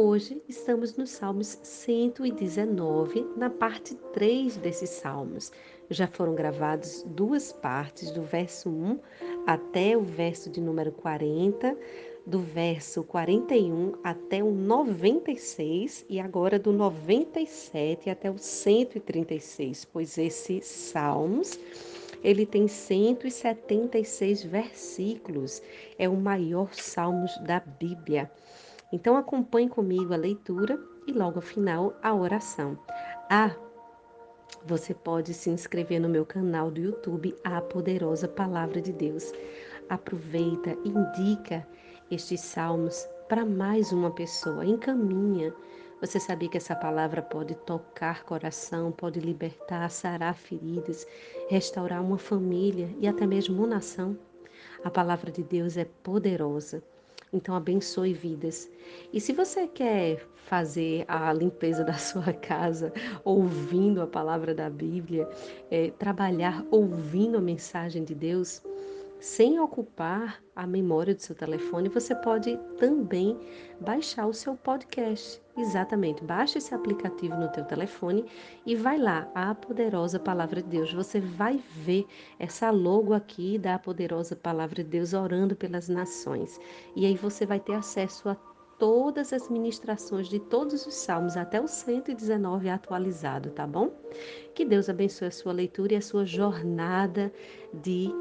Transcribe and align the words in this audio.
Hoje 0.00 0.40
estamos 0.48 0.96
no 0.96 1.08
Salmos 1.08 1.58
119, 1.60 3.26
na 3.36 3.50
parte 3.50 3.96
3 4.12 4.56
desses 4.58 4.90
salmos. 4.90 5.50
Já 5.90 6.06
foram 6.06 6.36
gravadas 6.36 7.04
duas 7.04 7.52
partes, 7.52 8.12
do 8.12 8.22
verso 8.22 8.70
1 8.70 9.00
até 9.44 9.96
o 9.96 10.02
verso 10.02 10.50
de 10.50 10.60
número 10.60 10.92
40, 10.92 11.76
do 12.24 12.38
verso 12.38 13.02
41 13.02 13.94
até 14.04 14.40
o 14.40 14.52
96 14.52 16.06
e 16.08 16.20
agora 16.20 16.60
do 16.60 16.72
97 16.72 18.08
até 18.08 18.30
o 18.30 18.38
136, 18.38 19.84
pois 19.86 20.16
esses 20.16 20.64
salmos 20.64 21.58
ele 22.22 22.46
tem 22.46 22.68
176 22.68 24.44
versículos, 24.44 25.60
é 25.98 26.08
o 26.08 26.16
maior 26.16 26.72
salmos 26.72 27.36
da 27.38 27.58
Bíblia. 27.58 28.30
Então 28.92 29.16
acompanhe 29.16 29.68
comigo 29.68 30.12
a 30.14 30.16
leitura 30.16 30.78
e 31.06 31.12
logo 31.12 31.36
ao 31.36 31.42
final 31.42 31.94
a 32.02 32.14
oração. 32.14 32.78
Ah, 33.30 33.54
você 34.64 34.94
pode 34.94 35.34
se 35.34 35.50
inscrever 35.50 36.00
no 36.00 36.08
meu 36.08 36.24
canal 36.24 36.70
do 36.70 36.80
YouTube, 36.80 37.34
A 37.44 37.60
Poderosa 37.60 38.26
Palavra 38.26 38.80
de 38.80 38.92
Deus. 38.92 39.32
Aproveita, 39.88 40.76
indica 40.84 41.66
estes 42.10 42.40
salmos 42.40 43.06
para 43.28 43.44
mais 43.44 43.92
uma 43.92 44.10
pessoa, 44.10 44.64
encaminha. 44.64 45.54
Você 46.00 46.18
sabia 46.18 46.48
que 46.48 46.56
essa 46.56 46.74
palavra 46.74 47.20
pode 47.20 47.54
tocar 47.56 48.24
coração, 48.24 48.90
pode 48.92 49.20
libertar, 49.20 49.90
sarar 49.90 50.34
feridas, 50.34 51.06
restaurar 51.48 52.02
uma 52.02 52.18
família 52.18 52.88
e 52.98 53.08
até 53.08 53.26
mesmo 53.26 53.58
uma 53.58 53.66
nação? 53.66 54.16
A 54.84 54.90
palavra 54.90 55.30
de 55.30 55.42
Deus 55.42 55.76
é 55.76 55.84
poderosa. 55.84 56.82
Então, 57.32 57.54
abençoe 57.54 58.12
vidas. 58.12 58.70
E 59.12 59.20
se 59.20 59.32
você 59.32 59.66
quer 59.66 60.26
fazer 60.46 61.04
a 61.06 61.32
limpeza 61.32 61.84
da 61.84 61.94
sua 61.94 62.32
casa 62.32 62.92
ouvindo 63.24 64.00
a 64.00 64.06
palavra 64.06 64.54
da 64.54 64.70
Bíblia, 64.70 65.28
é, 65.70 65.90
trabalhar 65.98 66.64
ouvindo 66.70 67.36
a 67.36 67.40
mensagem 67.40 68.04
de 68.04 68.14
Deus, 68.14 68.62
sem 69.20 69.58
ocupar 69.58 70.42
a 70.54 70.66
memória 70.66 71.14
do 71.14 71.20
seu 71.20 71.34
telefone, 71.34 71.88
você 71.88 72.14
pode 72.14 72.56
também 72.78 73.38
baixar 73.80 74.26
o 74.26 74.32
seu 74.32 74.54
podcast. 74.56 75.40
Exatamente, 75.56 76.22
baixa 76.22 76.58
esse 76.58 76.72
aplicativo 76.72 77.34
no 77.36 77.48
teu 77.48 77.64
telefone 77.64 78.24
e 78.64 78.76
vai 78.76 78.96
lá, 78.96 79.28
a 79.34 79.54
poderosa 79.54 80.18
palavra 80.18 80.62
de 80.62 80.68
Deus. 80.68 80.92
Você 80.92 81.20
vai 81.20 81.60
ver 81.76 82.06
essa 82.38 82.70
logo 82.70 83.12
aqui 83.12 83.58
da 83.58 83.78
poderosa 83.78 84.36
palavra 84.36 84.84
de 84.84 84.90
Deus 84.90 85.12
orando 85.12 85.56
pelas 85.56 85.88
nações. 85.88 86.60
E 86.94 87.04
aí 87.04 87.16
você 87.16 87.44
vai 87.44 87.58
ter 87.58 87.74
acesso 87.74 88.28
a 88.28 88.36
todas 88.78 89.32
as 89.32 89.48
ministrações 89.50 90.28
de 90.28 90.38
todos 90.38 90.86
os 90.86 90.94
salmos 90.94 91.36
até 91.36 91.60
o 91.60 91.66
119 91.66 92.68
atualizado, 92.68 93.50
tá 93.50 93.66
bom? 93.66 93.90
Que 94.54 94.64
Deus 94.64 94.88
abençoe 94.88 95.26
a 95.28 95.32
sua 95.32 95.52
leitura 95.52 95.94
e 95.94 95.96
a 95.96 96.00
sua 96.00 96.24
jornada 96.24 97.32
de 97.74 98.12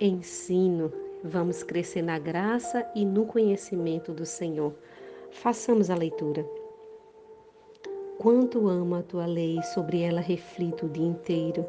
ensino. 0.00 0.90
Vamos 1.22 1.62
crescer 1.62 2.00
na 2.00 2.18
graça 2.18 2.90
e 2.94 3.04
no 3.04 3.26
conhecimento 3.26 4.12
do 4.12 4.24
Senhor. 4.24 4.74
Façamos 5.30 5.90
a 5.90 5.94
leitura. 5.94 6.48
Quanto 8.18 8.68
amo 8.68 8.94
a 8.94 9.02
tua 9.02 9.26
lei, 9.26 9.62
sobre 9.74 10.00
ela 10.00 10.20
reflito 10.20 10.86
o 10.86 10.88
dia 10.88 11.06
inteiro. 11.06 11.66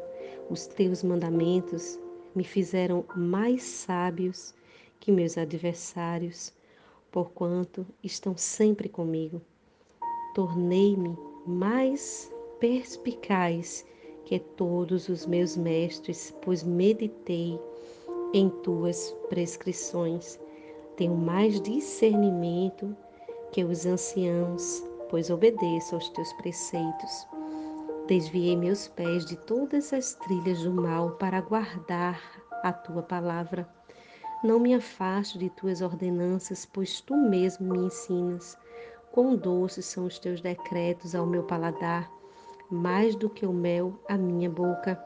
Os 0.48 0.66
teus 0.66 1.02
mandamentos 1.02 1.98
me 2.34 2.44
fizeram 2.44 3.04
mais 3.14 3.62
sábios 3.62 4.54
que 4.98 5.12
meus 5.12 5.36
adversários, 5.36 6.52
porquanto 7.10 7.86
estão 8.02 8.36
sempre 8.36 8.88
comigo. 8.88 9.40
Tornei-me 10.34 11.16
mais 11.46 12.32
perspicaz 12.58 13.84
que 14.24 14.38
todos 14.38 15.08
os 15.08 15.26
meus 15.26 15.56
mestres, 15.56 16.34
pois 16.42 16.62
meditei 16.62 17.58
em 18.32 18.48
tuas 18.48 19.14
prescrições. 19.28 20.40
Tenho 20.96 21.14
mais 21.14 21.60
discernimento 21.60 22.96
que 23.50 23.64
os 23.64 23.84
anciãos, 23.84 24.82
pois 25.10 25.30
obedeço 25.30 25.94
aos 25.94 26.08
teus 26.10 26.32
preceitos. 26.34 27.26
Desviei 28.06 28.56
meus 28.56 28.88
pés 28.88 29.24
de 29.26 29.36
todas 29.36 29.92
as 29.92 30.14
trilhas 30.14 30.62
do 30.62 30.72
mal 30.72 31.12
para 31.12 31.40
guardar 31.40 32.20
a 32.62 32.72
tua 32.72 33.02
palavra. 33.02 33.68
Não 34.42 34.58
me 34.58 34.74
afaste 34.74 35.38
de 35.38 35.50
tuas 35.50 35.82
ordenanças, 35.82 36.66
pois 36.66 37.00
tu 37.00 37.14
mesmo 37.14 37.72
me 37.72 37.86
ensinas. 37.86 38.58
Quão 39.12 39.36
doces 39.36 39.86
são 39.86 40.06
os 40.06 40.18
teus 40.18 40.40
decretos 40.40 41.14
ao 41.14 41.26
meu 41.26 41.42
paladar, 41.44 42.10
mais 42.70 43.14
do 43.14 43.28
que 43.28 43.46
o 43.46 43.52
mel 43.52 44.00
à 44.08 44.16
minha 44.16 44.50
boca. 44.50 45.00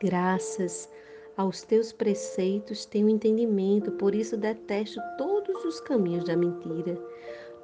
Graças 0.00 0.88
aos 1.36 1.62
teus 1.62 1.92
preceitos 1.92 2.84
tenho 2.84 3.08
entendimento, 3.08 3.90
por 3.92 4.14
isso 4.14 4.36
detesto 4.36 5.00
todos 5.16 5.64
os 5.64 5.80
caminhos 5.80 6.24
da 6.24 6.36
mentira. 6.36 6.94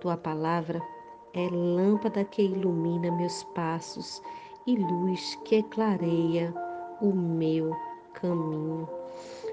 Tua 0.00 0.16
palavra 0.16 0.80
é 1.34 1.48
lâmpada 1.50 2.24
que 2.24 2.42
ilumina 2.42 3.10
meus 3.12 3.44
passos 3.54 4.22
e 4.66 4.76
luz 4.76 5.34
que 5.44 5.62
clareia 5.64 6.54
o 7.00 7.12
meu 7.12 7.74
caminho. 8.14 8.88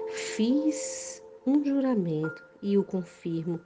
Fiz 0.08 1.22
um 1.46 1.64
juramento 1.64 2.44
e 2.62 2.76
o 2.76 2.84
confirmo. 2.84 3.60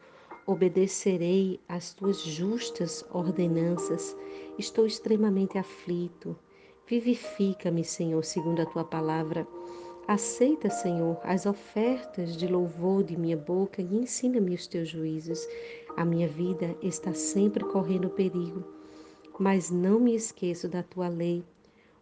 Obedecerei 0.47 1.61
às 1.69 1.95
tuas 1.95 2.21
justas 2.21 3.05
ordenanças. 3.13 4.17
Estou 4.59 4.87
extremamente 4.87 5.57
aflito. 5.59 6.37
Vivifica-me, 6.87 7.85
Senhor, 7.85 8.25
segundo 8.25 8.61
a 8.63 8.67
tua 8.67 8.85
palavra. 8.85 9.47
Aceita, 10.11 10.69
Senhor, 10.69 11.21
as 11.23 11.47
ofertas 11.47 12.37
de 12.37 12.49
louvor 12.49 13.05
de 13.05 13.17
minha 13.17 13.37
boca 13.37 13.81
e 13.81 13.97
ensina-me 13.97 14.57
os 14.57 14.67
teus 14.67 14.89
juízos. 14.89 15.47
A 15.97 16.05
minha 16.05 16.27
vida 16.27 16.77
está 16.83 17.15
sempre 17.15 17.63
correndo 17.63 18.11
perigo, 18.11 18.65
mas 19.39 19.71
não 19.71 20.01
me 20.01 20.13
esqueço 20.17 20.69
da 20.69 20.83
tua 20.83 21.09
lei. 21.09 21.45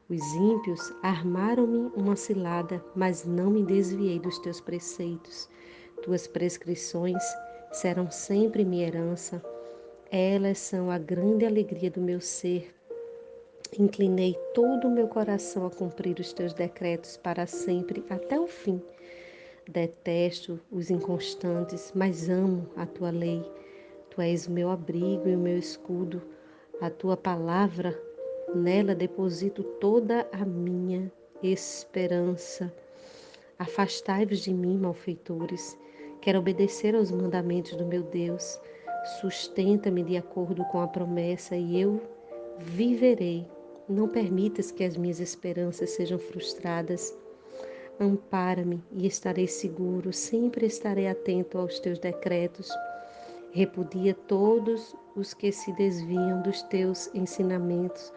Os 0.08 0.22
ímpios 0.32 0.90
armaram-me 1.02 1.90
uma 1.94 2.16
cilada, 2.16 2.82
mas 2.96 3.26
não 3.26 3.50
me 3.50 3.62
desviei 3.62 4.18
dos 4.18 4.38
teus 4.38 4.58
preceitos. 4.58 5.46
Tuas 6.02 6.26
prescrições 6.26 7.22
serão 7.72 8.10
sempre 8.10 8.64
minha 8.64 8.86
herança. 8.86 9.44
Elas 10.10 10.56
são 10.56 10.90
a 10.90 10.96
grande 10.96 11.44
alegria 11.44 11.90
do 11.90 12.00
meu 12.00 12.22
ser. 12.22 12.74
Inclinei 13.76 14.34
todo 14.54 14.88
o 14.88 14.90
meu 14.90 15.06
coração 15.06 15.66
a 15.66 15.70
cumprir 15.70 16.18
os 16.18 16.32
teus 16.32 16.54
decretos 16.54 17.16
para 17.16 17.46
sempre, 17.46 18.02
até 18.08 18.40
o 18.40 18.46
fim. 18.46 18.80
Detesto 19.68 20.58
os 20.72 20.90
inconstantes, 20.90 21.92
mas 21.94 22.28
amo 22.28 22.66
a 22.76 22.86
tua 22.86 23.10
lei. 23.10 23.42
Tu 24.10 24.20
és 24.20 24.46
o 24.46 24.50
meu 24.50 24.70
abrigo 24.70 25.28
e 25.28 25.36
o 25.36 25.38
meu 25.38 25.58
escudo. 25.58 26.22
A 26.80 26.88
tua 26.88 27.16
palavra, 27.16 27.96
nela 28.54 28.94
deposito 28.94 29.62
toda 29.62 30.26
a 30.32 30.44
minha 30.44 31.12
esperança. 31.42 32.72
Afastai-vos 33.58 34.40
de 34.40 34.52
mim, 34.52 34.78
malfeitores. 34.78 35.78
Quero 36.20 36.38
obedecer 36.38 36.96
aos 36.96 37.12
mandamentos 37.12 37.76
do 37.76 37.84
meu 37.84 38.02
Deus. 38.02 38.58
Sustenta-me 39.20 40.02
de 40.02 40.16
acordo 40.16 40.64
com 40.64 40.80
a 40.80 40.88
promessa 40.88 41.54
e 41.54 41.80
eu 41.80 42.00
viverei 42.58 43.46
não 43.88 44.06
permitas 44.06 44.70
que 44.70 44.84
as 44.84 44.96
minhas 44.96 45.18
esperanças 45.18 45.90
sejam 45.90 46.18
frustradas. 46.18 47.16
Ampara-me 47.98 48.82
e 48.92 49.06
estarei 49.06 49.48
seguro, 49.48 50.12
sempre 50.12 50.66
estarei 50.66 51.08
atento 51.08 51.58
aos 51.58 51.80
teus 51.80 51.98
decretos. 51.98 52.70
Repudia 53.50 54.14
todos 54.14 54.94
os 55.16 55.34
que 55.34 55.50
se 55.50 55.72
desviam 55.72 56.42
dos 56.42 56.62
teus 56.62 57.12
ensinamentos, 57.14 58.12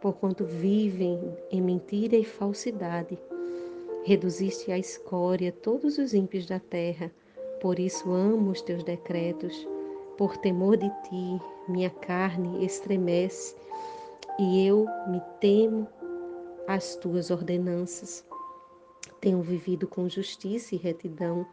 porquanto 0.00 0.44
vivem 0.44 1.20
em 1.50 1.60
mentira 1.60 2.16
e 2.16 2.24
falsidade. 2.24 3.18
Reduziste 4.04 4.70
à 4.70 4.78
escória 4.78 5.50
todos 5.50 5.98
os 5.98 6.14
ímpios 6.14 6.46
da 6.46 6.60
terra, 6.60 7.10
por 7.60 7.78
isso 7.78 8.12
amo 8.12 8.52
os 8.52 8.62
teus 8.62 8.84
decretos. 8.84 9.66
Por 10.16 10.36
temor 10.38 10.76
de 10.76 10.88
ti, 10.88 11.42
minha 11.68 11.90
carne 11.90 12.64
estremece 12.64 13.54
e 14.38 14.66
eu 14.66 14.86
me 15.08 15.20
temo 15.40 15.88
as 16.68 16.96
tuas 16.96 17.30
ordenanças. 17.30 18.24
Tenho 19.20 19.40
vivido 19.40 19.86
com 19.86 20.08
justiça 20.08 20.74
e 20.74 20.78
retidão. 20.78 21.46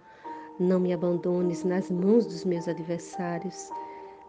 Não 0.60 0.80
me 0.80 0.92
abandones 0.92 1.64
nas 1.64 1.90
mãos 1.90 2.26
dos 2.26 2.44
meus 2.44 2.68
adversários. 2.68 3.70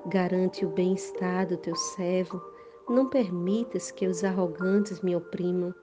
Garante 0.07 0.65
o 0.65 0.69
bem-estar 0.69 1.49
do 1.49 1.57
teu 1.57 1.75
servo. 1.75 2.41
Não 2.89 3.09
permitas 3.09 3.91
que 3.91 4.07
os 4.07 4.23
arrogantes 4.23 5.01
me 5.01 5.17
oprimam. 5.17 5.75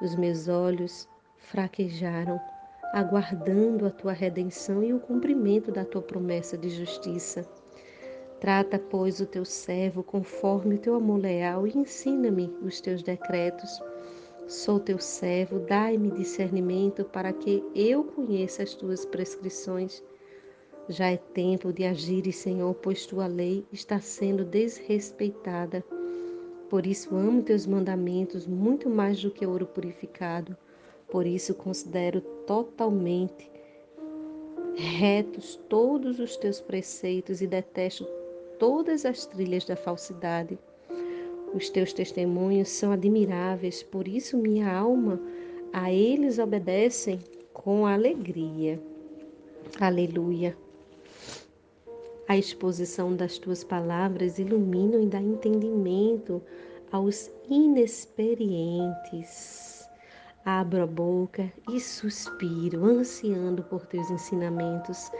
Os 0.00 0.14
meus 0.14 0.46
olhos 0.46 1.08
fraquejaram, 1.38 2.40
aguardando 2.92 3.86
a 3.86 3.90
tua 3.90 4.12
redenção 4.12 4.82
e 4.82 4.92
o 4.92 5.00
cumprimento 5.00 5.72
da 5.72 5.84
tua 5.84 6.02
promessa 6.02 6.56
de 6.56 6.68
justiça. 6.68 7.44
Trata, 8.44 8.78
pois, 8.78 9.20
o 9.20 9.26
teu 9.26 9.42
servo 9.42 10.02
conforme 10.02 10.74
o 10.74 10.78
teu 10.78 10.96
amor 10.96 11.18
leal 11.18 11.66
e 11.66 11.78
ensina-me 11.78 12.54
os 12.60 12.78
teus 12.78 13.02
decretos. 13.02 13.80
Sou 14.46 14.78
teu 14.78 14.98
servo, 14.98 15.60
dai-me 15.60 16.10
discernimento 16.10 17.06
para 17.06 17.32
que 17.32 17.64
eu 17.74 18.04
conheça 18.04 18.62
as 18.62 18.74
tuas 18.74 19.06
prescrições. 19.06 20.02
Já 20.90 21.10
é 21.10 21.16
tempo 21.16 21.72
de 21.72 21.84
agir, 21.86 22.30
Senhor, 22.34 22.74
pois 22.74 23.06
tua 23.06 23.26
lei 23.26 23.64
está 23.72 23.98
sendo 23.98 24.44
desrespeitada. 24.44 25.82
Por 26.68 26.86
isso 26.86 27.16
amo 27.16 27.42
teus 27.42 27.66
mandamentos 27.66 28.46
muito 28.46 28.90
mais 28.90 29.22
do 29.22 29.30
que 29.30 29.46
ouro 29.46 29.64
purificado. 29.64 30.54
Por 31.10 31.26
isso 31.26 31.54
considero 31.54 32.20
totalmente 32.46 33.50
retos 34.76 35.58
todos 35.66 36.18
os 36.18 36.36
teus 36.36 36.60
preceitos 36.60 37.40
e 37.40 37.46
detesto 37.46 38.06
todas 38.58 39.04
as 39.04 39.26
trilhas 39.26 39.64
da 39.64 39.76
falsidade. 39.76 40.58
Os 41.54 41.70
teus 41.70 41.92
testemunhos 41.92 42.68
são 42.68 42.92
admiráveis, 42.92 43.82
por 43.82 44.06
isso 44.08 44.36
minha 44.36 44.72
alma 44.72 45.20
a 45.72 45.92
eles 45.92 46.38
obedecem 46.38 47.18
com 47.52 47.86
alegria. 47.86 48.80
Aleluia. 49.80 50.56
A 52.26 52.36
exposição 52.36 53.14
das 53.14 53.38
tuas 53.38 53.62
palavras 53.62 54.38
ilumina 54.38 54.96
e 54.96 55.06
dá 55.06 55.20
entendimento 55.20 56.42
aos 56.90 57.30
inexperientes. 57.48 59.88
Abro 60.44 60.82
a 60.82 60.86
boca 60.86 61.52
e 61.70 61.80
suspiro, 61.80 62.84
ansiando 62.84 63.62
por 63.62 63.86
teus 63.86 64.10
ensinamentos. 64.10 65.10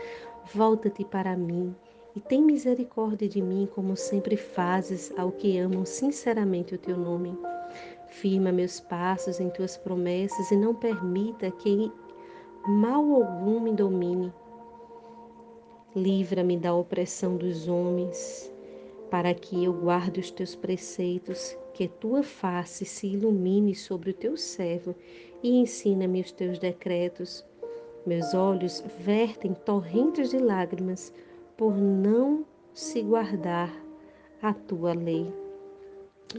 Volta-te 0.55 1.05
para 1.05 1.37
mim 1.37 1.75
e 2.15 2.21
tem 2.21 2.43
misericórdia 2.43 3.29
de 3.29 3.43
mim, 3.43 3.69
como 3.75 3.97
sempre 3.97 4.37
fazes 4.37 5.13
ao 5.17 5.33
que 5.33 5.59
amam 5.59 5.85
sinceramente 5.85 6.75
o 6.75 6.79
teu 6.79 6.97
nome. 6.97 7.37
Firma 8.09 8.53
meus 8.53 8.79
passos 8.79 9.41
em 9.41 9.51
tuas 9.51 9.77
promessas 9.77 10.51
e 10.51 10.57
não 10.57 10.75
permita 10.75 11.51
que 11.51 11.91
mal 12.67 13.03
algum 13.15 13.59
me 13.59 13.73
domine. 13.73 14.33
Livra-me 15.95 16.57
da 16.57 16.73
opressão 16.73 17.37
dos 17.37 17.67
homens, 17.69 18.53
para 19.11 19.35
que 19.35 19.65
eu 19.65 19.73
guarde 19.73 20.21
os 20.21 20.31
teus 20.31 20.55
preceitos, 20.55 21.57
que 21.73 21.89
tua 21.89 22.23
face 22.23 22.85
se 22.85 23.09
ilumine 23.09 23.75
sobre 23.75 24.11
o 24.11 24.15
teu 24.15 24.37
servo 24.37 24.95
e 25.43 25.59
ensina-me 25.59 26.21
os 26.21 26.31
teus 26.31 26.59
decretos. 26.59 27.45
Meus 28.07 28.35
olhos 28.35 28.85
vertem 29.01 29.55
torrentes 29.55 30.31
de 30.31 30.39
lágrimas 30.39 31.13
por 31.57 31.75
não 31.77 32.45
se 32.73 33.03
guardar 33.03 33.73
a 34.43 34.53
tua 34.53 34.93
lei. 34.93 35.33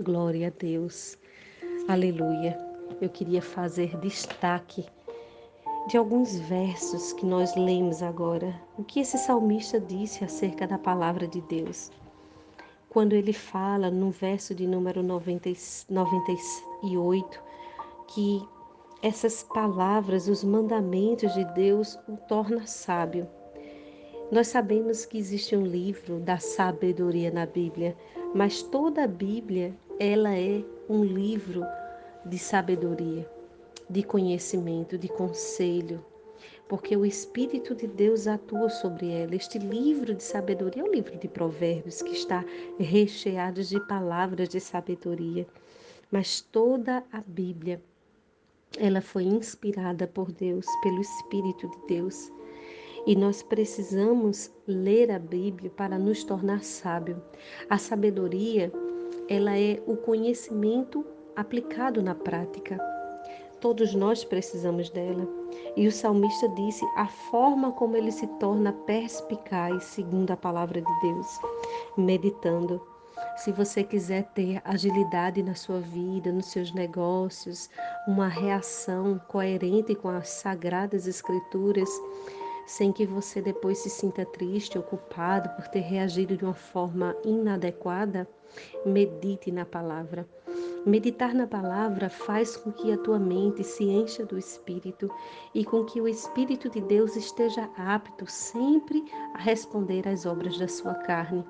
Glória 0.03 0.47
a 0.47 0.51
Deus. 0.51 1.17
Aleluia. 1.87 2.57
Eu 2.99 3.09
queria 3.09 3.41
fazer 3.41 3.97
destaque 3.97 4.85
de 5.87 5.97
alguns 5.97 6.37
versos 6.39 7.13
que 7.13 7.25
nós 7.25 7.55
lemos 7.55 8.03
agora. 8.03 8.59
O 8.77 8.83
que 8.83 8.99
esse 8.99 9.17
salmista 9.17 9.79
disse 9.79 10.23
acerca 10.23 10.67
da 10.67 10.77
palavra 10.77 11.27
de 11.27 11.41
Deus. 11.41 11.91
Quando 12.89 13.13
ele 13.13 13.33
fala 13.33 13.89
no 13.89 14.09
verso 14.11 14.53
de 14.53 14.67
número 14.67 15.01
90, 15.01 15.49
98 15.89 17.43
que 18.07 18.47
essas 19.01 19.43
palavras, 19.43 20.27
os 20.27 20.43
mandamentos 20.43 21.33
de 21.33 21.45
Deus, 21.53 21.97
o 22.07 22.17
torna 22.27 22.65
sábio. 22.65 23.27
Nós 24.31 24.47
sabemos 24.47 25.05
que 25.05 25.19
existe 25.19 25.55
um 25.55 25.63
livro 25.63 26.19
da 26.19 26.39
sabedoria 26.39 27.29
na 27.29 27.45
Bíblia, 27.45 27.95
mas 28.33 28.63
toda 28.63 29.03
a 29.03 29.07
Bíblia, 29.07 29.71
ela 29.99 30.35
é 30.35 30.63
um 30.89 31.03
livro 31.03 31.63
de 32.25 32.39
sabedoria, 32.39 33.29
de 33.87 34.01
conhecimento, 34.01 34.97
de 34.97 35.07
conselho, 35.07 36.03
porque 36.67 36.97
o 36.97 37.05
Espírito 37.05 37.75
de 37.75 37.85
Deus 37.85 38.25
atua 38.25 38.67
sobre 38.67 39.11
ela. 39.11 39.35
Este 39.35 39.59
livro 39.59 40.15
de 40.15 40.23
sabedoria 40.23 40.81
é 40.81 40.85
o 40.85 40.91
livro 40.91 41.15
de 41.17 41.27
Provérbios, 41.27 42.01
que 42.01 42.13
está 42.13 42.43
recheado 42.79 43.63
de 43.63 43.79
palavras 43.87 44.49
de 44.49 44.59
sabedoria. 44.59 45.45
Mas 46.09 46.41
toda 46.41 47.03
a 47.11 47.21
Bíblia, 47.21 47.79
ela 48.79 49.01
foi 49.01 49.23
inspirada 49.23 50.07
por 50.07 50.31
Deus, 50.31 50.65
pelo 50.81 50.99
Espírito 50.99 51.69
de 51.69 51.87
Deus. 51.87 52.31
E 53.05 53.15
nós 53.15 53.43
precisamos 53.43 54.51
ler 54.67 55.11
a 55.11 55.19
Bíblia 55.19 55.69
para 55.69 55.99
nos 55.99 56.23
tornar 56.23 56.63
sábio. 56.63 57.21
A 57.69 57.77
sabedoria, 57.77 58.71
ela 59.29 59.55
é 59.57 59.81
o 59.85 59.95
conhecimento 59.95 61.05
aplicado 61.35 62.01
na 62.01 62.15
prática. 62.15 62.79
Todos 63.61 63.93
nós 63.93 64.23
precisamos 64.23 64.89
dela. 64.89 65.27
E 65.75 65.87
o 65.87 65.91
salmista 65.91 66.49
disse 66.49 66.83
a 66.95 67.07
forma 67.07 67.71
como 67.73 67.95
ele 67.95 68.11
se 68.11 68.25
torna 68.39 68.73
perspicaz, 68.73 69.83
segundo 69.83 70.31
a 70.31 70.37
palavra 70.37 70.81
de 70.81 71.01
Deus, 71.01 71.27
meditando. 71.97 72.81
Se 73.37 73.51
você 73.51 73.83
quiser 73.83 74.23
ter 74.33 74.61
agilidade 74.65 75.43
na 75.43 75.55
sua 75.55 75.79
vida, 75.79 76.31
nos 76.31 76.47
seus 76.47 76.73
negócios, 76.73 77.69
uma 78.07 78.27
reação 78.27 79.19
coerente 79.27 79.93
com 79.93 80.09
as 80.09 80.29
sagradas 80.29 81.07
escrituras, 81.07 81.89
sem 82.65 82.91
que 82.91 83.05
você 83.05 83.41
depois 83.41 83.77
se 83.79 83.89
sinta 83.89 84.25
triste 84.25 84.77
ou 84.77 84.83
culpado 84.83 85.49
por 85.49 85.67
ter 85.67 85.81
reagido 85.81 86.35
de 86.35 86.43
uma 86.43 86.53
forma 86.53 87.15
inadequada, 87.23 88.27
medite 88.85 89.51
na 89.51 89.65
palavra. 89.65 90.27
Meditar 90.85 91.33
na 91.33 91.47
palavra 91.47 92.09
faz 92.09 92.55
com 92.55 92.71
que 92.71 92.91
a 92.91 92.97
tua 92.97 93.19
mente 93.19 93.63
se 93.63 93.83
encha 93.83 94.25
do 94.25 94.37
Espírito 94.37 95.09
e 95.53 95.65
com 95.65 95.83
que 95.83 95.99
o 95.99 96.07
Espírito 96.07 96.69
de 96.69 96.79
Deus 96.81 97.15
esteja 97.15 97.69
apto 97.75 98.29
sempre 98.29 99.03
a 99.33 99.39
responder 99.39 100.07
às 100.07 100.25
obras 100.25 100.57
da 100.57 100.67
sua 100.67 100.93
carne, 100.93 101.43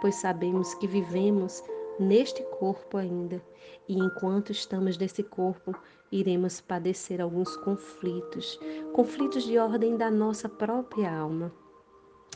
pois 0.00 0.14
sabemos 0.14 0.74
que 0.74 0.86
vivemos 0.86 1.62
neste 1.98 2.42
corpo 2.58 2.96
ainda 2.96 3.42
e 3.86 3.98
enquanto 3.98 4.50
estamos 4.50 4.96
nesse 4.96 5.22
corpo, 5.22 5.74
iremos 6.10 6.60
padecer 6.60 7.20
alguns 7.20 7.56
conflitos, 7.58 8.58
conflitos 8.92 9.44
de 9.44 9.58
ordem 9.58 9.96
da 9.96 10.10
nossa 10.10 10.48
própria 10.48 11.12
alma. 11.12 11.52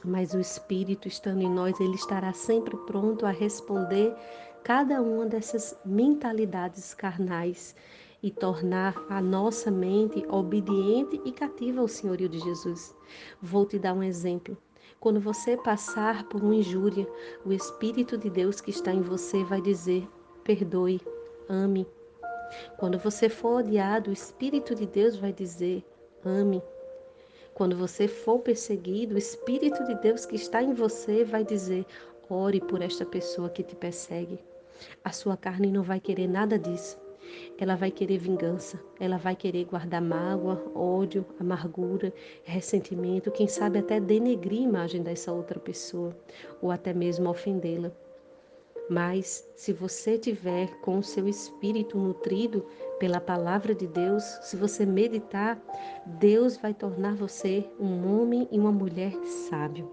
Mas 0.04 0.35
o 0.35 0.40
Espírito 0.40 1.09
estando 1.09 1.40
em 1.40 1.50
nós, 1.50 1.81
ele 1.81 1.95
estará 1.95 2.33
sempre 2.33 2.76
pronto 2.87 3.25
a 3.25 3.31
responder 3.31 4.14
cada 4.62 5.00
uma 5.00 5.26
dessas 5.26 5.78
mentalidades 5.85 6.95
carnais 6.95 7.75
e 8.23 8.31
tornar 8.31 8.95
a 9.11 9.21
nossa 9.21 9.71
mente 9.71 10.25
obediente 10.28 11.21
e 11.25 11.33
cativa 11.33 11.81
ao 11.81 11.88
senhorio 11.88 12.28
de 12.28 12.38
Jesus. 12.38 12.95
Vou 13.43 13.66
te 13.66 13.78
dar 13.78 13.93
um 13.93 14.02
exemplo. 14.02 14.57
Quando 14.99 15.21
você 15.21 15.57
passar 15.57 16.25
por 16.25 16.43
uma 16.43 16.54
injúria, 16.54 17.07
o 17.45 17.52
Espírito 17.52 18.16
de 18.16 18.31
Deus 18.31 18.61
que 18.61 18.71
está 18.71 18.93
em 18.93 19.02
você 19.02 19.45
vai 19.45 19.61
dizer: 19.61 20.09
perdoe, 20.43 21.00
ame, 21.49 21.87
quando 22.77 22.99
você 22.99 23.29
for 23.29 23.61
odiado, 23.61 24.11
o 24.11 24.13
Espírito 24.13 24.75
de 24.75 24.87
Deus 24.87 25.17
vai 25.17 25.33
dizer: 25.33 25.85
ame. 26.25 26.63
Quando 27.55 27.77
você 27.77 28.09
for 28.09 28.41
perseguido, 28.41 29.15
o 29.15 29.19
Espírito 29.19 29.85
de 29.85 29.95
Deus 29.97 30.27
que 30.27 30.37
está 30.37 30.63
em 30.63 30.75
você 30.75 31.25
vai 31.25 31.45
dizer: 31.45 31.87
ore 32.29 32.61
por 32.61 32.83
esta 32.83 33.05
pessoa 33.05 33.49
que 33.49 33.63
te 33.63 33.77
persegue. 33.77 34.39
A 35.05 35.13
sua 35.13 35.37
carne 35.37 35.71
não 35.71 35.83
vai 35.83 36.01
querer 36.01 36.27
nada 36.27 36.59
disso. 36.59 36.99
Ela 37.59 37.75
vai 37.75 37.91
querer 37.91 38.19
vingança, 38.19 38.79
ela 39.01 39.17
vai 39.17 39.35
querer 39.35 39.65
guardar 39.65 40.03
mágoa, 40.03 40.63
ódio, 40.75 41.25
amargura, 41.41 42.13
ressentimento, 42.43 43.31
quem 43.31 43.49
sabe 43.49 43.79
até 43.79 43.99
denegrir 43.99 44.61
a 44.61 44.69
imagem 44.69 45.03
dessa 45.03 45.33
outra 45.33 45.59
pessoa, 45.59 46.15
ou 46.61 46.71
até 46.71 46.93
mesmo 46.93 47.31
ofendê-la. 47.31 47.91
Mas 48.88 49.49
se 49.57 49.73
você 49.73 50.19
tiver 50.19 50.69
com 50.81 50.99
o 50.99 51.03
seu 51.03 51.26
espírito 51.26 51.97
nutrido 51.97 52.67
pela 52.99 53.21
palavra 53.21 53.75
de 53.75 53.87
Deus, 53.87 54.23
se 54.43 54.57
você 54.57 54.85
meditar, 54.85 55.61
Deus 56.05 56.57
vai 56.59 56.75
tornar 56.75 57.14
você 57.14 57.67
um 57.81 58.07
homem 58.07 58.47
e 58.53 58.59
uma 58.59 58.73
mulher 58.73 59.14
sábio. 59.49 59.91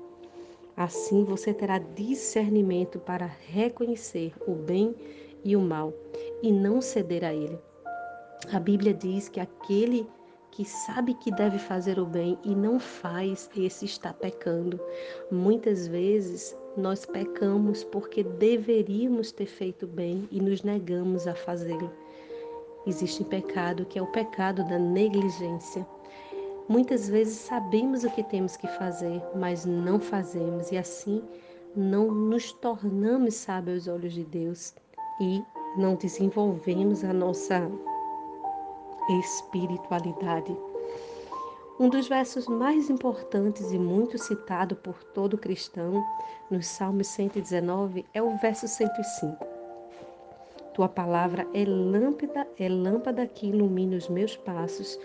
Assim 0.75 1.23
você 1.23 1.53
terá 1.53 1.77
discernimento 1.77 2.99
para 2.99 3.25
reconhecer 3.25 4.33
o 4.45 4.55
bem 4.55 4.95
e 5.43 5.55
o 5.55 5.61
mal 5.61 5.93
e 6.41 6.51
não 6.51 6.81
ceder 6.81 7.23
a 7.23 7.33
ele. 7.33 7.57
A 8.51 8.59
Bíblia 8.59 8.93
diz 8.93 9.29
que 9.29 9.39
aquele 9.39 10.07
que 10.51 10.65
sabe 10.65 11.13
que 11.13 11.31
deve 11.31 11.57
fazer 11.57 11.97
o 11.97 12.05
bem 12.05 12.37
e 12.43 12.53
não 12.53 12.79
faz, 12.79 13.49
esse 13.55 13.85
está 13.85 14.13
pecando. 14.13 14.79
Muitas 15.31 15.87
vezes 15.87 16.55
nós 16.77 17.05
pecamos 17.05 17.83
porque 17.83 18.23
deveríamos 18.23 19.31
ter 19.31 19.45
feito 19.45 19.85
bem 19.85 20.27
e 20.31 20.39
nos 20.39 20.63
negamos 20.63 21.27
a 21.27 21.35
fazê-lo. 21.35 21.91
Existe 22.87 23.23
pecado 23.23 23.85
que 23.85 23.99
é 23.99 24.01
o 24.01 24.07
pecado 24.07 24.63
da 24.67 24.79
negligência. 24.79 25.85
Muitas 26.67 27.09
vezes 27.09 27.35
sabemos 27.35 28.03
o 28.03 28.09
que 28.11 28.23
temos 28.23 28.55
que 28.55 28.67
fazer, 28.67 29.21
mas 29.35 29.65
não 29.65 29.99
fazemos 29.99 30.71
e 30.71 30.77
assim 30.77 31.21
não 31.75 32.11
nos 32.11 32.51
tornamos 32.53 33.35
sábios 33.35 33.87
aos 33.87 33.99
olhos 33.99 34.13
de 34.13 34.23
Deus 34.23 34.73
e 35.19 35.43
não 35.77 35.95
desenvolvemos 35.95 37.03
a 37.03 37.13
nossa 37.13 37.69
espiritualidade. 39.19 40.55
Um 41.81 41.89
dos 41.89 42.07
versos 42.07 42.47
mais 42.47 42.91
importantes 42.91 43.71
e 43.71 43.79
muito 43.79 44.15
citado 44.15 44.75
por 44.75 45.03
todo 45.03 45.35
cristão 45.35 46.05
no 46.51 46.61
Salmo 46.61 47.03
119 47.03 48.05
é 48.13 48.21
o 48.21 48.37
verso 48.37 48.67
105. 48.67 49.43
Tua 50.75 50.87
palavra 50.87 51.47
é 51.55 51.65
lâmpada, 51.65 52.47
é 52.59 52.69
lâmpada 52.69 53.25
que 53.25 53.47
ilumina 53.47 53.97
os 53.97 54.07
meus 54.07 54.37
passos 54.37 54.99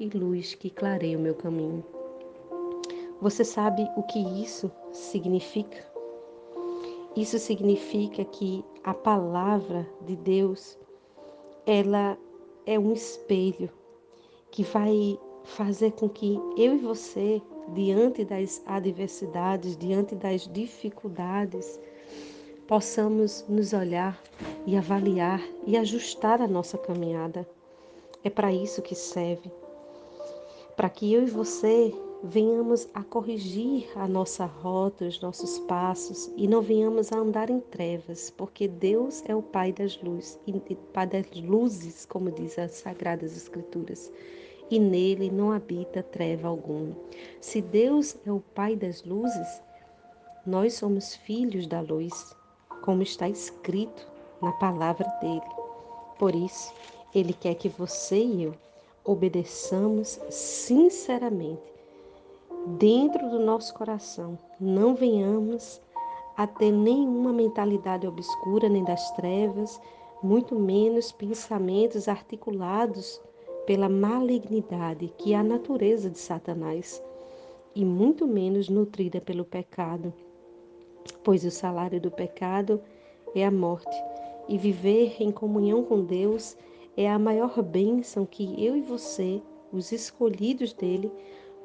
e 0.00 0.08
luz 0.08 0.52
que 0.56 0.68
clareia 0.68 1.16
o 1.16 1.20
meu 1.20 1.36
caminho. 1.36 1.84
Você 3.20 3.44
sabe 3.44 3.88
o 3.96 4.02
que 4.02 4.18
isso 4.18 4.68
significa? 4.90 5.78
Isso 7.14 7.38
significa 7.38 8.24
que 8.24 8.64
a 8.82 8.92
palavra 8.92 9.88
de 10.04 10.16
Deus, 10.16 10.76
ela 11.64 12.18
é 12.66 12.76
um 12.76 12.92
espelho 12.92 13.70
que 14.50 14.64
vai 14.64 15.16
fazer 15.46 15.92
com 15.92 16.08
que 16.08 16.40
eu 16.56 16.74
e 16.74 16.78
você, 16.78 17.40
diante 17.68 18.24
das 18.24 18.62
adversidades, 18.66 19.76
diante 19.76 20.14
das 20.14 20.46
dificuldades, 20.46 21.78
possamos 22.66 23.44
nos 23.48 23.72
olhar 23.72 24.20
e 24.66 24.76
avaliar 24.76 25.40
e 25.66 25.76
ajustar 25.76 26.42
a 26.42 26.48
nossa 26.48 26.76
caminhada. 26.76 27.48
É 28.24 28.30
para 28.30 28.52
isso 28.52 28.82
que 28.82 28.94
serve. 28.94 29.50
Para 30.76 30.90
que 30.90 31.12
eu 31.12 31.22
e 31.22 31.30
você 31.30 31.94
venhamos 32.22 32.88
a 32.92 33.02
corrigir 33.04 33.88
a 33.94 34.08
nossa 34.08 34.44
rota, 34.44 35.04
os 35.04 35.20
nossos 35.20 35.58
passos 35.60 36.30
e 36.36 36.48
não 36.48 36.60
venhamos 36.60 37.12
a 37.12 37.18
andar 37.18 37.50
em 37.50 37.60
trevas, 37.60 38.30
porque 38.30 38.66
Deus 38.66 39.22
é 39.26 39.34
o 39.34 39.42
Pai 39.42 39.72
das 39.72 40.00
luzes, 40.02 40.38
Pai 40.92 41.06
das 41.06 41.26
luzes, 41.40 42.04
como 42.04 42.30
diz 42.30 42.58
as 42.58 42.72
Sagradas 42.72 43.36
Escrituras, 43.36 44.10
e 44.70 44.78
nele 44.78 45.30
não 45.30 45.52
habita 45.52 46.02
treva 46.02 46.48
alguma. 46.48 46.96
Se 47.40 47.60
Deus 47.60 48.16
é 48.26 48.32
o 48.32 48.40
Pai 48.40 48.74
das 48.74 49.04
luzes, 49.04 49.62
nós 50.44 50.74
somos 50.74 51.14
filhos 51.14 51.66
da 51.66 51.80
luz, 51.80 52.34
como 52.82 53.02
está 53.02 53.28
escrito 53.28 54.06
na 54.40 54.52
palavra 54.52 55.06
dele. 55.20 55.40
Por 56.18 56.34
isso, 56.34 56.72
ele 57.14 57.32
quer 57.32 57.54
que 57.54 57.68
você 57.68 58.18
e 58.18 58.44
eu 58.44 58.54
obedeçamos 59.04 60.20
sinceramente 60.30 61.62
dentro 62.78 63.30
do 63.30 63.38
nosso 63.38 63.72
coração. 63.74 64.38
Não 64.60 64.94
venhamos 64.94 65.80
a 66.36 66.46
ter 66.46 66.72
nenhuma 66.72 67.32
mentalidade 67.32 68.06
obscura 68.06 68.68
nem 68.68 68.84
das 68.84 69.10
trevas, 69.12 69.80
muito 70.22 70.56
menos 70.58 71.12
pensamentos 71.12 72.08
articulados 72.08 73.20
pela 73.66 73.88
malignidade, 73.88 75.12
que 75.18 75.32
é 75.32 75.36
a 75.36 75.42
natureza 75.42 76.08
de 76.08 76.18
Satanás, 76.18 77.02
e 77.74 77.84
muito 77.84 78.26
menos 78.26 78.68
nutrida 78.68 79.20
pelo 79.20 79.44
pecado, 79.44 80.14
pois 81.22 81.44
o 81.44 81.50
salário 81.50 82.00
do 82.00 82.10
pecado 82.10 82.80
é 83.34 83.44
a 83.44 83.50
morte, 83.50 83.96
e 84.48 84.56
viver 84.56 85.16
em 85.20 85.30
comunhão 85.30 85.82
com 85.82 86.04
Deus 86.04 86.56
é 86.96 87.10
a 87.10 87.18
maior 87.18 87.60
bênção 87.62 88.24
que 88.24 88.64
eu 88.64 88.76
e 88.76 88.80
você, 88.80 89.42
os 89.72 89.92
escolhidos 89.92 90.72
dele, 90.72 91.12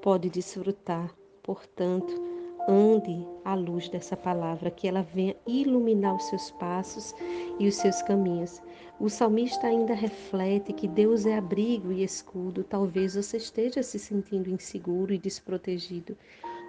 pode 0.01 0.29
desfrutar. 0.29 1.15
Portanto, 1.43 2.30
ande 2.67 3.27
à 3.43 3.55
luz 3.55 3.89
dessa 3.89 4.15
palavra, 4.15 4.71
que 4.71 4.87
ela 4.87 5.01
venha 5.01 5.35
iluminar 5.47 6.15
os 6.15 6.25
seus 6.25 6.51
passos 6.51 7.13
e 7.59 7.67
os 7.67 7.75
seus 7.75 8.01
caminhos. 8.01 8.61
O 8.99 9.09
salmista 9.09 9.67
ainda 9.67 9.93
reflete 9.93 10.73
que 10.73 10.87
Deus 10.87 11.25
é 11.25 11.37
abrigo 11.37 11.91
e 11.91 12.03
escudo. 12.03 12.63
Talvez 12.63 13.15
você 13.15 13.37
esteja 13.37 13.81
se 13.81 13.97
sentindo 13.97 14.49
inseguro 14.49 15.13
e 15.13 15.17
desprotegido, 15.17 16.15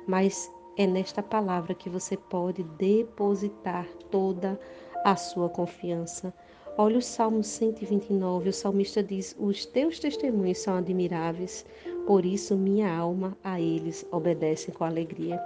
mas 0.06 0.50
é 0.78 0.87
nesta 0.87 1.22
palavra 1.22 1.75
que 1.75 1.90
você 1.90 2.16
pode 2.16 2.62
depositar 2.62 3.87
toda 4.11 4.58
a 5.04 5.14
sua 5.16 5.49
confiança. 5.49 6.32
Olha 6.78 6.96
o 6.96 7.02
Salmo 7.02 7.44
129, 7.44 8.49
o 8.49 8.52
salmista 8.52 9.02
diz: 9.02 9.37
Os 9.38 9.66
teus 9.66 9.99
testemunhos 9.99 10.58
são 10.58 10.75
admiráveis, 10.78 11.66
por 12.06 12.25
isso 12.25 12.56
minha 12.56 12.92
alma 12.92 13.37
a 13.42 13.61
eles 13.61 14.06
obedece 14.11 14.73
com 14.73 14.85
alegria. 14.85 15.40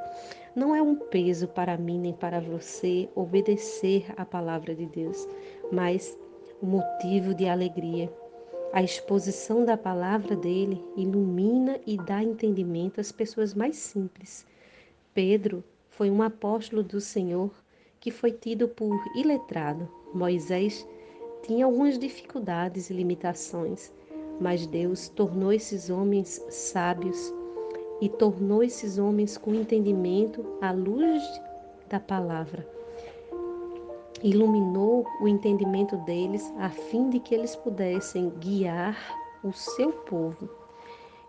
Não 0.54 0.75
é 0.75 0.80
um 0.80 0.94
peso 0.94 1.46
para 1.48 1.76
mim 1.76 1.98
nem 1.98 2.12
para 2.12 2.40
você 2.40 3.08
obedecer 3.14 4.06
à 4.16 4.25
palavra 4.25 4.75
de 4.75 4.86
Deus, 4.86 5.28
mas 5.70 6.16
um 6.62 6.66
motivo 6.66 7.34
de 7.34 7.46
alegria. 7.46 8.10
A 8.72 8.82
exposição 8.82 9.64
da 9.64 9.76
palavra 9.76 10.34
dele 10.34 10.82
ilumina 10.96 11.78
e 11.86 11.96
dá 11.96 12.22
entendimento 12.22 13.00
às 13.00 13.12
pessoas 13.12 13.54
mais 13.54 13.76
simples. 13.76 14.46
Pedro 15.14 15.62
foi 15.90 16.10
um 16.10 16.22
apóstolo 16.22 16.82
do 16.82 17.00
Senhor 17.00 17.50
que 18.00 18.10
foi 18.10 18.32
tido 18.32 18.68
por 18.68 18.94
iletrado. 19.16 19.88
Moisés 20.12 20.86
tinha 21.42 21.64
algumas 21.64 21.98
dificuldades 21.98 22.90
e 22.90 22.94
limitações, 22.94 23.92
mas 24.40 24.66
Deus 24.66 25.08
tornou 25.08 25.52
esses 25.52 25.88
homens 25.90 26.44
sábios 26.50 27.32
e 28.00 28.08
tornou 28.08 28.62
esses 28.62 28.98
homens 28.98 29.38
com 29.38 29.54
entendimento 29.54 30.44
à 30.60 30.70
luz 30.70 31.22
da 31.88 31.98
palavra. 31.98 32.66
Iluminou 34.22 35.06
o 35.20 35.28
entendimento 35.28 35.96
deles 35.98 36.52
a 36.58 36.68
fim 36.68 37.10
de 37.10 37.20
que 37.20 37.34
eles 37.34 37.54
pudessem 37.56 38.30
guiar 38.38 38.96
o 39.42 39.52
seu 39.52 39.92
povo. 39.92 40.48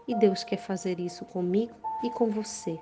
E 0.08 0.16
Deus 0.16 0.44
quer 0.44 0.58
fazer 0.58 1.00
isso 1.00 1.26
comigo 1.26 1.74
e 2.04 2.10
com 2.10 2.30
você. 2.30 2.80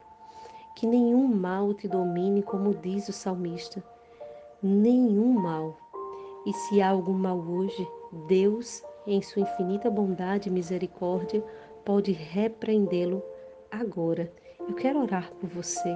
Que 0.76 0.86
nenhum 0.86 1.28
mal 1.28 1.74
te 1.74 1.88
domine, 1.88 2.44
como 2.44 2.74
diz 2.74 3.08
o 3.10 3.14
salmista. 3.14 3.84
Nenhum 4.62 5.34
mal. 5.34 5.76
E 6.46 6.54
se 6.54 6.82
há 6.82 6.90
algum 6.90 7.14
mal 7.14 7.40
hoje, 7.40 7.88
Deus 8.28 8.84
em 9.08 9.22
sua 9.22 9.42
infinita 9.44 9.90
bondade 9.90 10.50
e 10.50 10.52
misericórdia, 10.52 11.44
pode 11.84 12.12
repreendê-lo 12.12 13.24
agora. 13.70 14.32
Eu 14.68 14.74
quero 14.74 15.02
orar 15.02 15.32
por 15.34 15.50
você. 15.50 15.96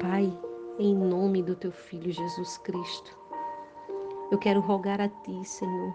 Pai, 0.00 0.32
em 0.78 0.94
nome 0.94 1.42
do 1.42 1.54
teu 1.54 1.70
filho 1.70 2.10
Jesus 2.10 2.56
Cristo, 2.58 3.18
eu 4.30 4.38
quero 4.38 4.60
rogar 4.60 5.00
a 5.00 5.08
ti, 5.08 5.44
Senhor, 5.44 5.94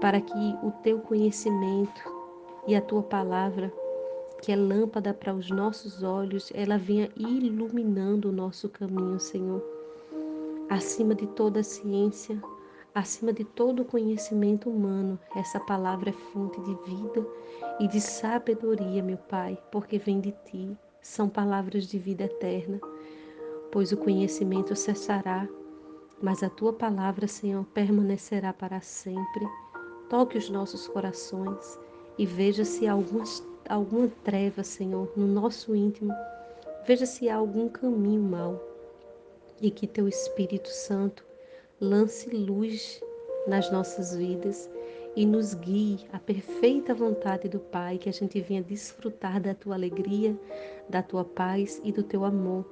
para 0.00 0.20
que 0.20 0.56
o 0.62 0.70
teu 0.82 1.00
conhecimento 1.00 2.00
e 2.66 2.76
a 2.76 2.80
tua 2.80 3.02
palavra, 3.02 3.72
que 4.42 4.52
é 4.52 4.56
lâmpada 4.56 5.12
para 5.12 5.34
os 5.34 5.50
nossos 5.50 6.02
olhos, 6.02 6.52
ela 6.54 6.78
venha 6.78 7.10
iluminando 7.16 8.28
o 8.28 8.32
nosso 8.32 8.68
caminho, 8.68 9.18
Senhor. 9.18 9.64
Acima 10.68 11.14
de 11.14 11.26
toda 11.28 11.62
ciência, 11.62 12.40
Acima 12.98 13.32
de 13.32 13.44
todo 13.44 13.84
conhecimento 13.84 14.68
humano, 14.68 15.20
essa 15.36 15.60
palavra 15.60 16.10
é 16.10 16.12
fonte 16.12 16.60
de 16.62 16.74
vida 16.84 17.24
e 17.78 17.86
de 17.86 18.00
sabedoria, 18.00 19.00
meu 19.00 19.16
Pai, 19.16 19.56
porque 19.70 19.98
vem 19.98 20.18
de 20.18 20.32
ti. 20.44 20.76
São 21.00 21.28
palavras 21.28 21.86
de 21.86 21.96
vida 21.96 22.24
eterna, 22.24 22.80
pois 23.70 23.92
o 23.92 23.96
conhecimento 23.96 24.74
cessará, 24.74 25.48
mas 26.20 26.42
a 26.42 26.50
tua 26.50 26.72
palavra, 26.72 27.28
Senhor, 27.28 27.64
permanecerá 27.66 28.52
para 28.52 28.80
sempre. 28.80 29.46
Toque 30.10 30.36
os 30.36 30.50
nossos 30.50 30.88
corações 30.88 31.78
e 32.18 32.26
veja 32.26 32.64
se 32.64 32.88
há 32.88 32.94
algumas, 32.94 33.46
alguma 33.68 34.08
treva, 34.24 34.64
Senhor, 34.64 35.08
no 35.16 35.28
nosso 35.28 35.72
íntimo. 35.72 36.12
Veja 36.84 37.06
se 37.06 37.28
há 37.28 37.36
algum 37.36 37.68
caminho 37.68 38.22
mau 38.22 38.60
e 39.60 39.70
que 39.70 39.86
teu 39.86 40.08
Espírito 40.08 40.68
Santo 40.68 41.27
lance 41.80 42.28
luz 42.30 43.00
nas 43.46 43.70
nossas 43.70 44.16
vidas 44.16 44.68
e 45.14 45.24
nos 45.24 45.54
guie 45.54 45.98
à 46.12 46.18
perfeita 46.18 46.94
vontade 46.94 47.48
do 47.48 47.60
Pai, 47.60 47.98
que 47.98 48.08
a 48.08 48.12
gente 48.12 48.40
venha 48.40 48.62
desfrutar 48.62 49.40
da 49.40 49.54
tua 49.54 49.74
alegria, 49.74 50.38
da 50.88 51.02
tua 51.02 51.24
paz 51.24 51.80
e 51.84 51.92
do 51.92 52.02
teu 52.02 52.24
amor 52.24 52.64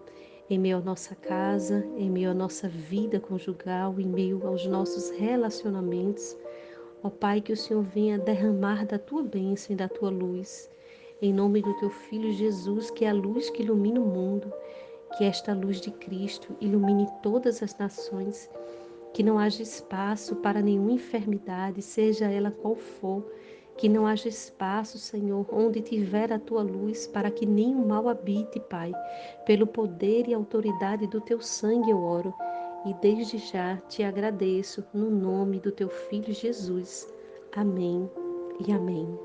em 0.49 0.59
meio 0.59 0.79
à 0.79 0.81
nossa 0.81 1.15
casa, 1.15 1.85
em 1.97 2.09
meio 2.09 2.31
à 2.31 2.35
nossa 2.35 2.69
vida 2.69 3.19
conjugal, 3.19 3.99
em 3.99 4.07
meio 4.07 4.47
aos 4.47 4.65
nossos 4.67 5.11
relacionamentos. 5.11 6.37
Ó 7.03 7.11
Pai, 7.11 7.41
que 7.41 7.53
o 7.53 7.57
Senhor 7.57 7.83
venha 7.83 8.19
derramar 8.19 8.87
da 8.87 8.99
tua 8.99 9.23
bênção 9.23 9.75
e 9.75 9.77
da 9.77 9.89
tua 9.89 10.11
luz. 10.11 10.71
Em 11.21 11.33
nome 11.33 11.63
do 11.63 11.75
teu 11.79 11.91
Filho 11.91 12.33
Jesus, 12.33 12.91
que 12.91 13.05
é 13.05 13.11
a 13.11 13.15
luz 13.15 13.51
que 13.51 13.63
ilumina 13.63 14.01
o 14.01 14.07
mundo, 14.07 14.53
que 15.17 15.25
esta 15.25 15.53
luz 15.53 15.81
de 15.81 15.91
Cristo 15.91 16.57
ilumine 16.61 17.09
todas 17.23 17.63
as 17.63 17.77
nações, 17.77 18.49
que 19.17 19.23
não 19.23 19.39
haja 19.39 19.63
espaço 19.63 20.37
para 20.37 20.61
nenhuma 20.61 20.93
enfermidade, 20.93 21.81
seja 21.81 22.27
ela 22.27 22.51
qual 22.51 22.77
for, 22.77 23.25
que 23.79 23.89
não 23.89 24.07
haja 24.07 24.29
espaço, 24.29 24.99
Senhor, 24.99 25.47
onde 25.51 25.81
tiver 25.81 26.31
a 26.31 26.39
tua 26.39 26.63
luz, 26.63 27.07
para 27.07 27.31
que 27.31 27.47
nenhum 27.47 27.87
mal 27.87 28.11
habite, 28.11 28.61
Pai. 28.61 28.93
Pelo 29.47 29.67
poder 29.67 30.29
e 30.29 30.35
autoridade 30.35 31.07
do 31.07 31.19
teu 31.19 31.41
sangue 31.41 31.93
eu 31.93 31.99
oro. 31.99 32.35
E 32.85 32.93
desde 33.01 33.39
já 33.39 33.79
te 33.89 34.03
agradeço 34.03 34.85
no 34.93 35.11
nome 35.11 35.61
do 35.61 35.73
teu 35.73 35.89
filho 35.89 36.35
Jesus. 36.35 37.11
Amém 37.57 38.11
e 38.69 38.71
amém. 38.71 39.19